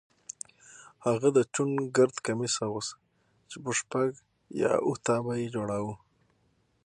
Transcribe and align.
هغه 1.05 1.27
د 1.37 1.39
چوڼ 1.53 1.69
ګرد 1.95 2.15
کمیس 2.25 2.55
اغوست 2.65 2.93
چې 3.49 3.57
په 3.63 3.71
شپږ 3.79 4.09
یا 4.61 4.71
اووه 4.85 5.01
تابه 5.07 5.33
یې 5.41 5.47
جوړاوه. 5.55 5.95